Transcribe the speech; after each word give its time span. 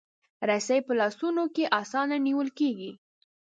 رسۍ 0.49 0.79
په 0.87 0.93
لاسو 0.99 1.27
کې 1.55 1.65
اسانه 1.81 2.17
نیول 2.27 2.49
کېږي. 2.59 2.91